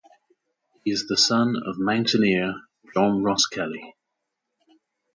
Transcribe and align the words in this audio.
He 0.83 0.89
is 0.89 1.05
the 1.07 1.15
son 1.15 1.53
of 1.63 1.77
mountaineer 1.77 2.55
John 2.95 3.21
Roskelley. 3.21 3.93